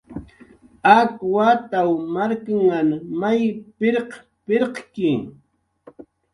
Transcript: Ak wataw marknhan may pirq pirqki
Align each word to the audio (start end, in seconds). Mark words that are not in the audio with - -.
Ak 0.99 1.11
wataw 1.33 1.91
marknhan 2.13 2.89
may 3.19 3.41
pirq 3.77 4.09
pirqki 4.45 5.11